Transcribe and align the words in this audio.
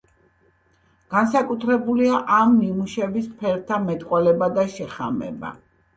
განსაკუთრებულია 1.15 2.21
ამ 2.37 2.57
ნიმუშების 2.61 3.27
ფერთა 3.43 3.79
მეტყველება 3.91 4.49
და 4.57 4.65
შეხამება. 4.79 5.55